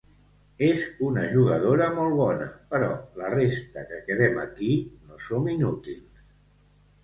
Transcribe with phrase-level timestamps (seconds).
[0.67, 2.89] És una jugadora molt bona, però
[3.21, 6.29] la resta que quedem aquí no som inútils.